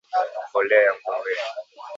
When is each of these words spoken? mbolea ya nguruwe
mbolea 0.49 0.79
ya 0.85 0.91
nguruwe 0.97 1.41